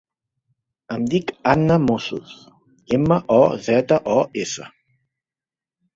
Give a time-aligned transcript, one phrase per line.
[0.95, 2.33] Em dic Anna Mozos:
[2.99, 4.71] ema, o, zeta, o, essa.